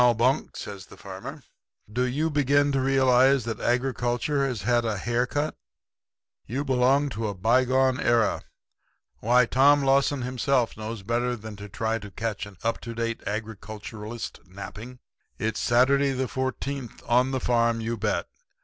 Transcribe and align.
"'Now, 0.01 0.13
Bunk,' 0.15 0.57
says 0.57 0.87
the 0.87 0.97
farmer, 0.97 1.43
'do 1.93 2.05
you 2.05 2.31
begin 2.31 2.71
to 2.71 2.81
realize 2.81 3.45
that 3.45 3.59
agriculture 3.59 4.47
has 4.47 4.63
had 4.63 4.83
a 4.83 4.97
hair 4.97 5.27
cut? 5.27 5.55
You 6.47 6.65
belong 6.65 7.11
in 7.15 7.23
a 7.23 7.35
bygone 7.35 7.99
era. 7.99 8.41
Why, 9.19 9.45
Tom 9.45 9.83
Lawson 9.83 10.23
himself 10.23 10.75
knows 10.75 11.03
better 11.03 11.35
than 11.35 11.55
to 11.57 11.69
try 11.69 11.99
to 11.99 12.09
catch 12.09 12.47
an 12.47 12.57
up 12.63 12.81
to 12.81 12.95
date 12.95 13.21
agriculturalist 13.27 14.39
napping. 14.47 14.97
It's 15.37 15.59
Saturday, 15.59 16.13
the 16.13 16.27
Fourteenth, 16.27 17.03
on 17.07 17.29
the 17.29 17.39
farm, 17.39 17.79
you 17.79 17.95
bet. 17.95 18.27